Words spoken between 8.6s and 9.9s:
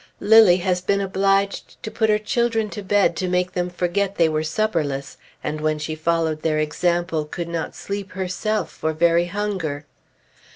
for very hunger.